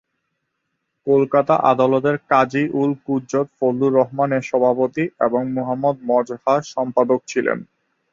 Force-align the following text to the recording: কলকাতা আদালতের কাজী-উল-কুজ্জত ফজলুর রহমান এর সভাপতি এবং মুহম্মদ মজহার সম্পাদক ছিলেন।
কলকাতা 1.07 1.55
আদালতের 1.71 2.15
কাজী-উল-কুজ্জত 2.29 3.47
ফজলুর 3.57 3.97
রহমান 3.99 4.29
এর 4.31 4.43
সভাপতি 4.43 5.03
এবং 5.19 5.41
মুহম্মদ 5.57 5.95
মজহার 6.09 6.61
সম্পাদক 6.73 7.19
ছিলেন। 7.27 7.57